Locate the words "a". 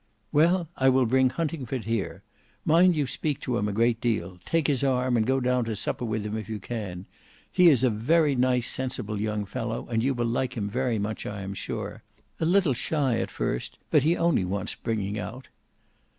3.67-3.71, 7.83-7.91, 12.39-12.45